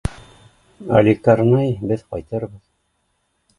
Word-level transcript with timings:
Али 1.01 1.13
Карнай 1.27 1.77
беҙ 1.93 2.03
ҡайтырбыҙ 2.15 2.61